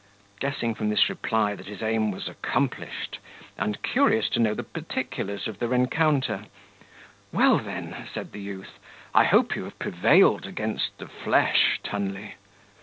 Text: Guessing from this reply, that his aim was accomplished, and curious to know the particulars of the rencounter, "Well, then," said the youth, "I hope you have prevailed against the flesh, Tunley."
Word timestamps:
Guessing 0.39 0.73
from 0.73 0.89
this 0.89 1.09
reply, 1.09 1.53
that 1.53 1.67
his 1.67 1.83
aim 1.83 2.09
was 2.09 2.27
accomplished, 2.27 3.19
and 3.55 3.83
curious 3.83 4.29
to 4.29 4.39
know 4.39 4.55
the 4.55 4.63
particulars 4.63 5.47
of 5.47 5.59
the 5.59 5.67
rencounter, 5.67 6.45
"Well, 7.31 7.59
then," 7.59 7.95
said 8.11 8.31
the 8.31 8.41
youth, 8.41 8.79
"I 9.13 9.25
hope 9.25 9.55
you 9.55 9.63
have 9.65 9.77
prevailed 9.77 10.47
against 10.47 10.97
the 10.97 11.07
flesh, 11.07 11.79
Tunley." 11.83 12.33